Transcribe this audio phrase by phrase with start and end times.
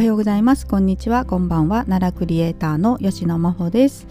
[0.00, 0.66] はようございます。
[0.66, 1.26] こんにちは。
[1.26, 1.84] こんばんは。
[1.84, 4.06] 奈良クリエイターの吉野真帆です。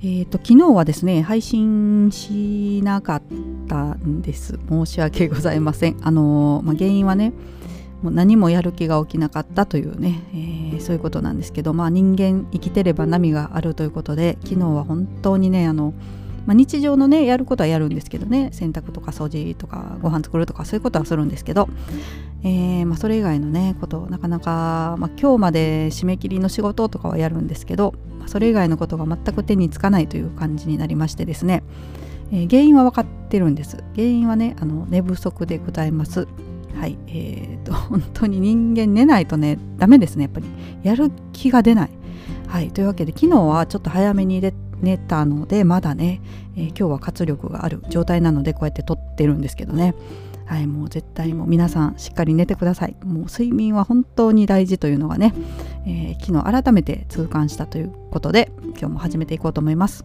[0.00, 3.22] えーと、昨日はですね配信しなかっ
[3.68, 4.58] たんです。
[4.70, 5.98] 申し訳ございません。
[6.00, 7.34] あのー、まあ、原因はね
[8.00, 15.92] もう何もやる気が起きなかったというね、えー、そういうことなんですけど、まあ、人間生きてれば波があるということで昨日は本当にねあの
[16.46, 21.68] まあ、日常のねやることはやるんですけどね洗濯とか掃除とかご飯作るとかそういうことはするんですけど、
[22.44, 31.62] えー、まあ、それ以外のねことなかなか、まあ、今日まで締め切りの仕事とかはやるんですけど、まあそれ以外のことが全く手につかないという感じになりましてですね、
[32.32, 33.78] えー、原因は分かってるんです。
[33.94, 36.28] 原因はねあの寝不足でございます。
[36.76, 40.46] はいえーと、 本当に人間寝ないとねダメですねやっぱり。
[40.82, 41.90] やる気が出ない。
[42.46, 44.40] はいというわけで昨日はちょっと早めに
[44.80, 46.20] 寝たのでまだね、
[46.56, 49.94] えー、今日は活力がある状態なのでこうやって撮ってるんですけどね。
[50.46, 52.96] はいもう絶対もう皆さんしっかり寝てください。
[53.04, 55.34] もう睡眠は本当に大事というのがね、
[55.86, 60.04] えー、昨日改めて痛感したということで今日も始めていこうと思います、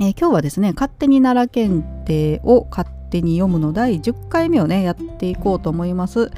[0.00, 6.30] えー、今日はですね勝手に奈良検定を勝手に読むの第10回目をねやっていこうと思います、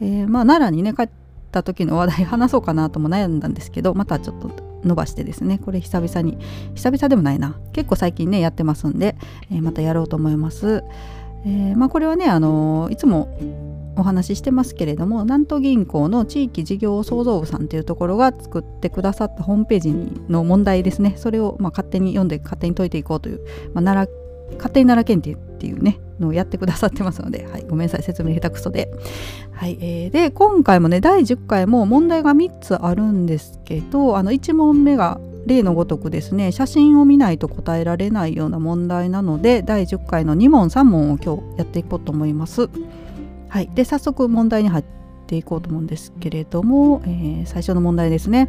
[0.00, 1.08] えー、まあ奈良にね帰っ
[1.50, 6.38] た時の話題話そうかなとも悩んだんですけどまたちょっと伸ばしてですねこれ久々に
[6.74, 7.58] 久々でもないな。
[7.72, 9.16] 結構最近ねやってますんで、
[9.50, 10.84] えー、またやろうと思います、
[11.44, 13.38] えー、まあ、これはねあのー、いつも
[13.96, 19.92] お話ししてますけれども南東銀行の地域事業創造部さんというところが作ってくださったホームページ
[20.28, 21.14] の問題ですね。
[21.16, 23.40] それをまあ勝手に読んで勝手に解いていこうという、
[23.74, 28.90] まあ、奈良勝手に奈良県っていうねのをやってくださってますので、はい、ごめんなさい説明下手くそで。
[29.52, 42.68] はいえー、で今回もね第10回も問題が3つあるんですけどあの1問目が例のごとくですね写真を見ないと答えられないような問題なので第10回の2問3問を今日やっていこうと思います。
[43.48, 44.84] はい、で早速問題に入っ
[45.26, 48.48] ていこうと思うんですけれども、えー、最初の問題ですね。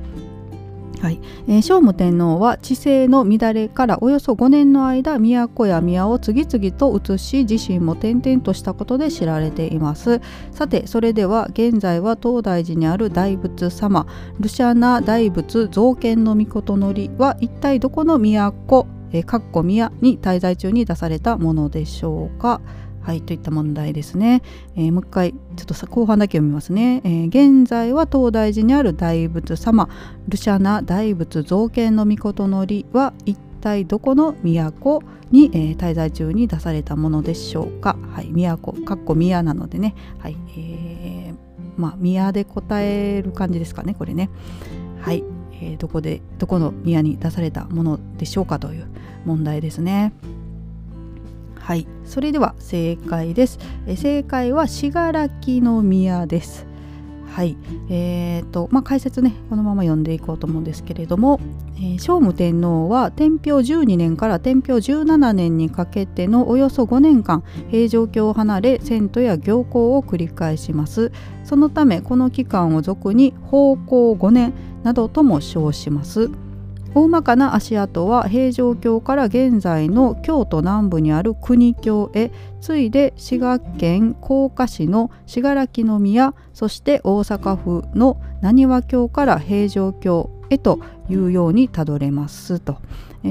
[1.01, 1.21] はい。
[1.47, 10.19] えー、聖武天皇は治政の乱れからおよそ5年の間都や宮を次々と移し自身も転々としたことで知られています。
[10.51, 14.07] さてそれでは現在は東大寺にある大仏様
[14.39, 22.61] ルシャナ大仏造建の御のりは一体どこの都えー、かっこ宮に滞在中に出されたものでしょうか。
[23.01, 24.41] はいといった問題ですね、
[24.75, 29.89] えー、もう一回ちょっと後半だけ読みますね、えー、現在は東大寺にある大仏様。
[30.27, 37.97] ルシャナ大仏造形の御事のりは一体どこの都に、えー、滞在中に出されたものでしょうか。
[38.13, 39.95] はい都かっこ宮なのでね。
[40.19, 44.29] はいえー、まあ宮で答える感じですかねこれね。
[45.01, 45.23] はい、
[45.61, 48.87] えー、どこでどこの宮に出されたものでしょうかという
[49.25, 50.13] 問題ですね。
[51.55, 51.87] はい。
[52.09, 53.59] それでは正解です。
[53.85, 55.29] え正解は信楽
[55.61, 56.65] の宮です。
[57.31, 57.55] はい。
[57.87, 61.39] えーとまあ、解説ねこのまま読んでいこうと思うんですけれども、
[61.77, 71.11] えー、聖武天皇は天平12年から天平17年にかけてのおよそ5年間平城京を離れ遷都や行幸を繰り返します。
[71.43, 74.53] そのためこの期間を俗に宝光5年
[74.83, 76.31] などとも称します。
[76.95, 90.79] 大まかな足跡は平城京から現在の京都南部にある国京へ次いで滋賀県甲賀市の信楽宮そして大阪府の浪速京から平城京へと
[91.09, 92.77] いうようにたどれますと。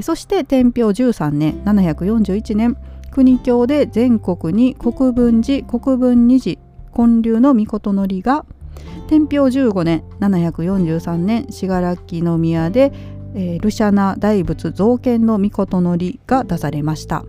[0.02, 2.76] そして天平13年741年
[3.10, 6.60] 国京で全国に国分寺国分二寺
[6.94, 8.44] 建立の御事のりが
[9.08, 12.02] 天平15年743年信楽
[12.38, 12.92] 宮で
[13.34, 17.24] えー、ルシャナ大仏造建の御事のりが出されました。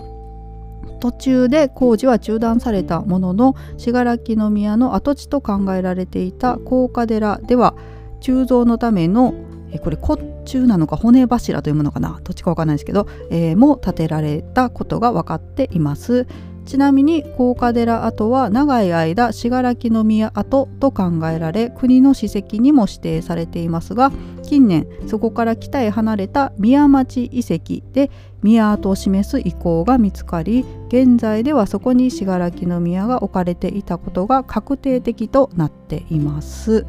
[1.00, 7.74] 途中で工事は中断されたものの信楽宮の跡地と考えられていた高架寺では
[8.20, 9.34] 鋳造のための
[9.82, 12.20] これ骨柱なのか骨柱というものかな？
[12.24, 16.28] どっちかわかんないですけど、えー、も建てられたことが分かっています。
[16.70, 24.12] ちなみに高架寺跡は長い間信楽宮跡と考えられ国の史跡にも指定されていますが
[24.44, 28.12] 近年そこから北へ離れた宮町遺跡で
[28.44, 36.86] 宮跡を示す遺構が見つかり現在ではそこに信楽宮が置かれていたことが確定的となっています。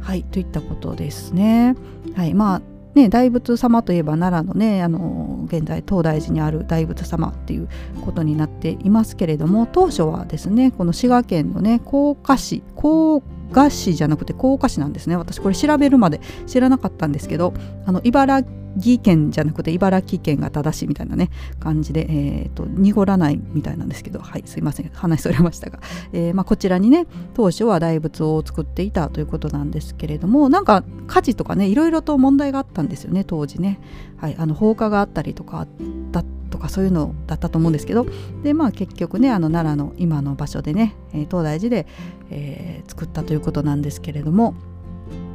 [0.00, 1.76] はいといったことですね。
[2.14, 7.68] はいまあね、大仏様といえば奈良のねあの現在東大寺にある大仏様っていう
[8.04, 13.20] ことになっていますけれども当初はですねこの滋賀県のね甲賀市甲
[13.50, 15.16] 賀市じゃなくて甲賀市なんですね。
[15.16, 17.52] 私これ調べるまで知らなかったんですけど
[17.86, 18.63] あの茨城
[19.02, 21.30] 県じゃなくて茨城県が正しいみたいなね
[21.60, 24.90] 感じで、えーと、濁らないみたいなんですけどはいすいません。
[24.92, 25.80] 話それましたが、
[26.12, 33.80] えーまあ、こちらにね当初は大仏を作っていたということなんですけれどもなんか火事とかねいろいろと問題があったんですよね当時ね、
[34.18, 35.66] はい、あの放火があったりとか
[36.10, 38.06] だとかそういうのだったと思うんですけど。
[38.42, 41.86] でまあ結局ねあの奈良の今の場所でね東大寺で、
[42.30, 44.54] えー、作ったということなんですけれども。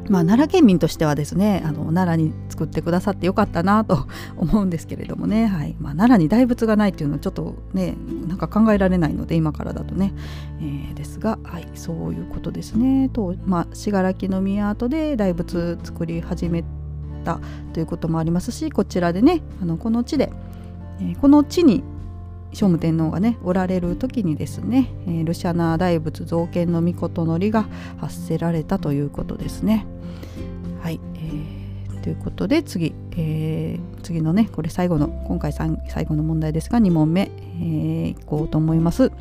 [0.09, 4.07] まあ、奈良県民としてはですねあの奈良に作ってくださってよかったなと
[4.38, 5.75] 思うんですけれどもね、はい。
[5.79, 7.95] まあ、奈良に大仏がないっていうのはちょっとね
[8.27, 10.13] なんか考えられないので今からだとね、
[10.59, 13.09] えー、ですが、はい、そういうことですね。
[13.09, 16.63] と、まあ、信楽の宮跡で大仏作り始め
[17.23, 17.39] た
[17.73, 20.31] ということもありますしこちらでねあのこの地で、
[21.00, 21.83] えー、この地に
[22.54, 27.68] 聖武天皇がねおられる時にですね、えー、ルシャナ大仏造建の御事のりが
[27.98, 29.86] 発せられたということですね。
[30.81, 35.69] はい、えー、ということで次、えー、次のねこれ最後の今回最
[36.06, 37.31] 後の問題ですが2問目、
[37.62, 39.12] えー、いこうと思います。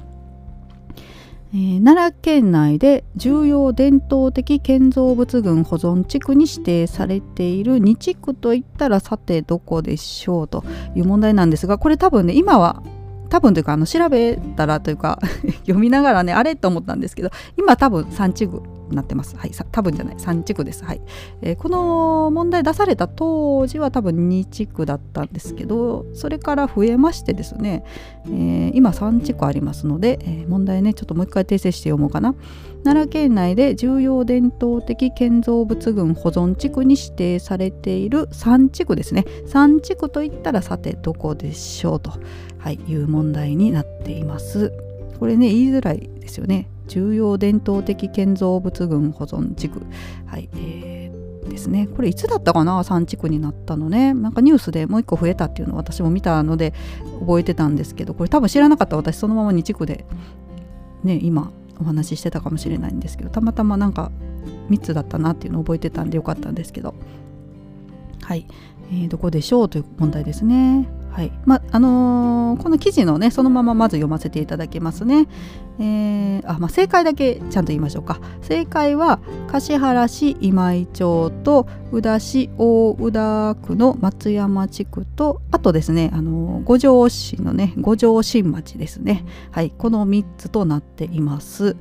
[1.54, 10.62] えー、奈良県内で重要伝統的建造物群保存地区に指定されている2地区といったらさてどこでしょうと
[10.94, 12.82] いう問題なんですがこれ多分ね今は
[13.28, 15.18] 多分というかあの調べたらというか
[15.66, 18.46] 読みながらねあれと思ったんですけど今多分産地
[18.90, 19.36] なってます。
[19.36, 19.50] はい。
[19.72, 20.16] 多分じゃない。
[20.16, 20.84] 3地区です。
[20.84, 21.00] はい、
[21.42, 27.84] えー、この問題出された当時は多分2地区だったんですけどそれから増えましてですね、
[28.26, 32.34] えー、今3地区ありますので、えー、問題ねちょっともう一回訂正して読もうかな。
[32.84, 39.24] 奈良県内で重要伝統的建造物群保存地区に指定されている3地区ですね。
[39.46, 42.12] 3地区といったらさてどこでしょうと
[42.58, 44.72] はい、いう問題になっています。
[45.18, 46.68] これね言いづらいですよね。
[46.88, 49.82] 重要伝統的建造物群保存地区、
[50.26, 51.86] はいえー、ですね。
[51.86, 54.14] これいつだったかな？3地区になったのね。
[54.14, 56.74] なんかニュースでもう1個増えたっていうのを私も見たので
[57.20, 60.04] 覚えてたんですけどこれ多分知らなかった私そのまま2地区で
[61.04, 64.10] ね今お話ししてたかもしれないんですけどたまたまなんか
[64.70, 66.94] 3つだったなっていうのを覚えてたんでよかったんですけど
[68.22, 68.46] はい、
[68.90, 70.86] えー、どこでしょうという問題ですね。
[71.10, 75.26] はいまあのー、この記事のねそのまままず読ませていただきますね。
[75.80, 78.20] えー、あまあ、正解だけちゃんと言いましょうか。
[78.42, 89.24] 正解は橿原市今井町と宇田市大宇田区の松山地区とあとですね、あのー、五条市のね五条新町ですね。
[89.50, 91.76] はい、この3つとなっています。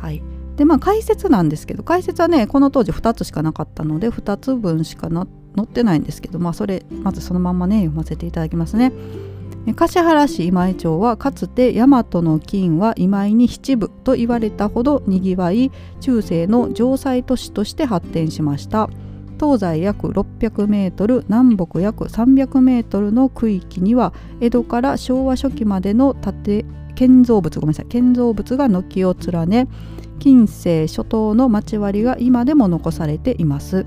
[0.00, 0.22] はい。
[0.56, 5.26] でまあ解説なんですけど解説はねこの当時2つしかなかったので2つ分しかな
[5.60, 8.92] 載ってないんですけど、まあ、それまずそのままね読ませていただきますね。
[9.66, 15.70] 橿原市今井町はかつて大和の金は今井に七部と言われたほどにぎわい
[16.00, 18.88] 中世の城塞都市として発展しました
[19.38, 26.64] 東西約600メートル南北約300メートルの区域には江戸から昭和初期までの建
[26.94, 29.68] 建造物ごめんなさい建造物が軒を連ね
[30.18, 33.86] 近世初頭の町割りが今でも残されています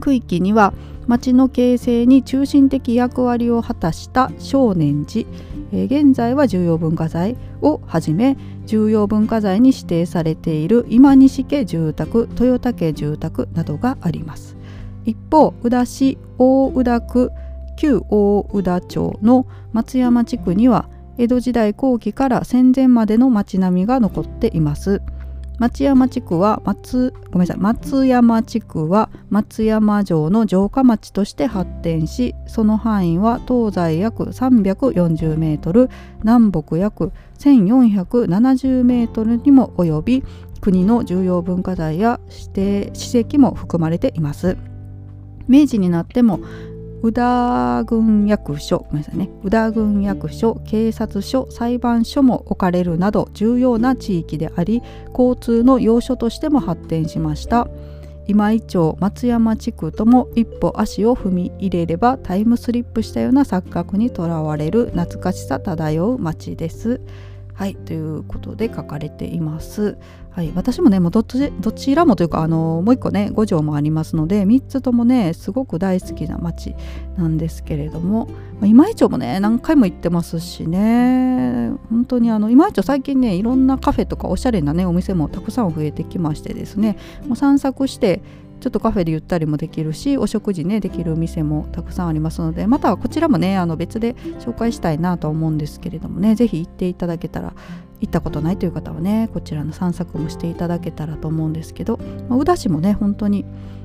[0.00, 0.72] 区域には
[1.06, 5.28] 町の形成に中心的役割を果たした少年寺、
[5.72, 8.36] え、現在は重要文化財をはじめ
[8.66, 14.56] 重要文化財に指定されている今西家住宅豊田家住宅などがあります
[15.04, 17.30] 一方宇田市大宇田区
[17.76, 20.88] 旧大宇田町の松山地区には
[21.18, 25.02] 江戸時代後期から戦前までの町並みが残っています。
[25.60, 35.90] 松山地区は松ごめんなさい松山地区は松山城の城下町として発展しその範囲は東西約340メートル
[36.20, 40.24] 南北約1470メートルにも及び
[40.62, 44.56] 国の重要文化財や指定史跡も含まれています。
[45.46, 46.40] 明治になっても
[47.02, 49.30] 宇田郡役所ごめんなさいね。
[49.42, 54.82] 宇田郡役所警察署裁判所も置かれるなど重要な地域であり
[55.16, 57.68] 交通の要所としても発展しました。
[58.26, 67.00] 今井町松山地区とも一歩足を踏み入れればタイムスリップしたような錯覚にとらわれる懐かしさ漂う街です。
[67.54, 69.98] はいということで書かれています。
[70.30, 76.74] はい、私もねもうどちどちらもというかあのもう一個ね五条もありますので3つともねすごく大好きな町
[77.16, 81.72] なんですけれども、まあ、今井町もね何回も行ってますしね。
[81.90, 88.22] 本当にあの今井町最近ねいろんなカフェとかおしゃれなねお店もたくさん増えてきましてですねもう散策して
[88.60, 97.54] ちょっとカフェでゆったりもできるしお食事ねできる店もたくさんありますのでまたこちらもねあの別で紹介したいなと思うんですけれどもね是非行っていただけたら
[98.00, 101.98] 行ったことないという方はねこちらの散策もしていただけたらと思うんですけど、
[102.28, 103.44] まあ、宇田市もね本当に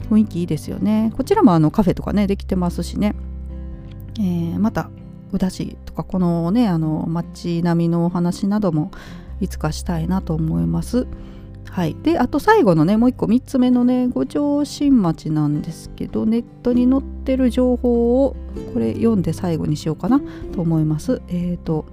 [0.09, 3.15] 雰囲気いいですよねこちらもあのカフェとかねできてますしね、
[4.19, 4.89] えー、また
[5.31, 8.91] 宇田市とかこのねあの街並みのお話なども
[9.41, 11.07] いつかしたいなと思います。
[11.69, 18.35] はい、であと最後のねもう一個3つ目のね五条新町なんですけどネットに載ってる情報を
[18.73, 20.21] これ読んで最後にしようかな
[20.53, 21.21] と思います。
[21.27, 21.85] え、ー、と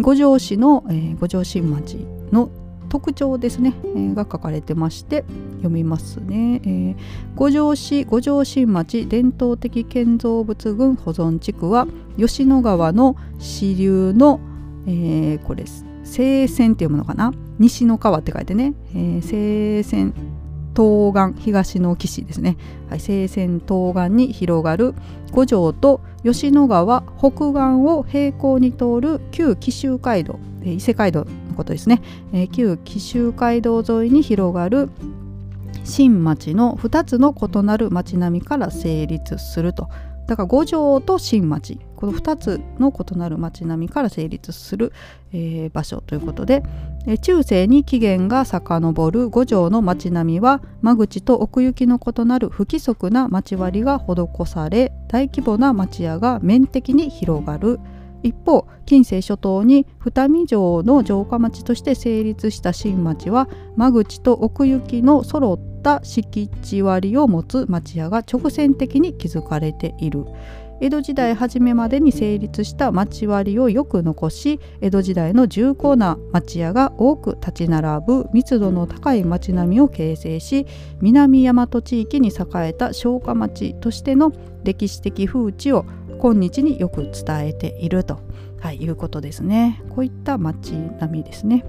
[0.00, 2.50] 五条市の、えー、五条新町の
[2.88, 5.24] 特徴ですね、えー、が書かれてまして
[5.58, 6.96] 読みますね、えー、
[7.36, 11.86] 五条市五条新町伝統的建造物群保存地区は
[12.18, 14.40] 吉野川の支流の、
[14.86, 15.64] えー、これ
[16.04, 17.32] 西線って読むのかな？
[17.58, 20.14] 西の川って書いてね、えー、西線
[20.74, 22.56] 東岸東の岸ですね、
[22.88, 24.94] はい、西線東岸に広がる
[25.32, 32.00] 五条と吉野川北岸を平行に通る旧紀州街道、えー、伊勢街道のことですね、
[32.32, 34.88] えー、旧紀州街道沿いに広がる
[35.84, 39.88] 新町の2つの異なる町並みから成立すると。
[40.30, 41.80] だから五条と新町。
[41.96, 44.92] この2つの異なる町並みから成立する、
[45.32, 46.62] えー、場所ということで、
[47.20, 57.80] 中世に起源が遡る五条の町並みは間口と奥行きの異なる不規則な町割りが施され大規模な町屋が面的に広がる。
[58.22, 70.24] 一方近世諸島に二見城の城下町として成立した新町は間口と奥行きの揃った敷地割を持つ町屋が直線的に築かれている
[70.82, 80.66] 江戸時代初めまでに成立した町割をよく残し江戸時代の重厚な町屋が多く立ち並ぶ密度の高い町並みを形成し
[81.02, 84.32] 南大和地域に栄えた商家町としての
[84.64, 85.84] 歴史的風土を
[86.18, 88.20] 今日によく伝えていると、
[88.60, 89.82] はい、いうことですね。
[89.88, 91.64] こういった町並みですね。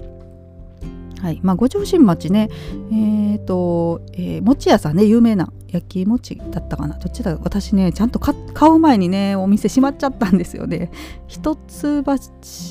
[1.22, 1.38] はい。
[1.42, 2.50] まあ、五条新町ね、
[2.90, 6.98] えーとえー、餅屋さんね有名な焼き餅だったかな。
[6.98, 7.38] どっちだ？
[7.40, 8.34] 私ねちゃんと買
[8.68, 10.90] う前にねお店閉まっちゃったんですよね。
[11.28, 11.60] 一橋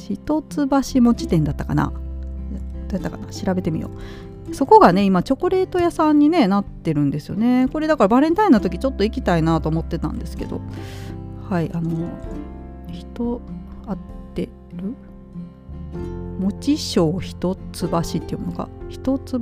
[0.09, 1.87] 一橋餅店だったかな。
[1.87, 3.27] どうやったかな？
[3.27, 3.89] 調べてみよ
[4.49, 4.53] う。
[4.53, 7.69] そこがね今チョコレート屋さんに、ね、なってるんですよね。
[7.71, 10.59] これだからバレンタインの時ちょっと行きたいなと思ってたんですけど。
[11.49, 11.89] はいあの
[12.91, 13.41] 人
[13.87, 13.97] 合っ
[14.35, 14.93] てる？
[16.41, 19.39] 餅賞一橋っていうのが一橋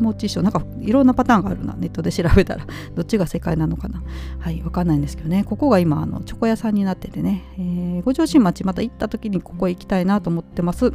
[0.00, 2.66] 餅賞なんかいろんなパターンがあるなネットで調べたら。
[2.94, 4.02] どっちが正解なのかな。
[4.38, 5.44] はいわかんないんですけどね。
[5.44, 10.92] ここが今あのチョコ屋さんになっててね、えー、五条新町また行った時にここへ行きたいなと思ってます。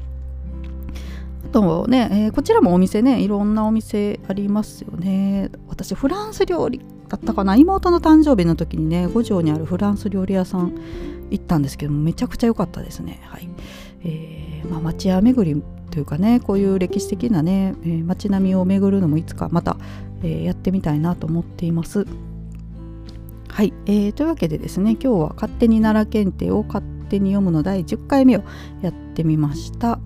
[1.43, 5.49] あとね、えー、こちらもお店ねいろんなお店ありますよね。
[5.67, 6.79] 私フランス料理
[7.09, 7.55] だったかな。
[7.55, 10.73] 妹の誕生日の時にね五条にあるフランス料理屋さん
[11.31, 13.21] 行ったんですけどめちゃくちゃ良かったですね。
[13.25, 13.49] はい、
[14.03, 19.77] えー、まあ、町屋巡りというかねこういう歴史的なね、えー、街並みを巡るのもいつかまた、
[20.23, 22.05] えー、やってみたいなと思っています。
[23.49, 28.43] はい、えー、というわけでですね今日は勝手に奈良検定を勝手に読むの第10回目を
[28.81, 29.99] やってみました。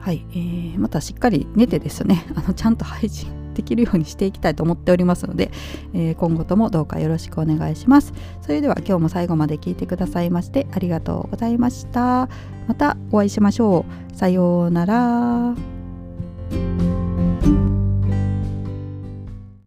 [0.00, 5.50] はい、えー、またしっかり寝てですねあのちゃんと配信できるようにしていきたいと思っておりますので、
[5.92, 8.12] えー、今後ともどうかよろしくお願いします。
[8.40, 12.28] それでは今日も最後まで聞いてくださいましてありがとうございました。
[12.68, 14.16] またお会いしましょう。
[14.16, 15.54] さようなら。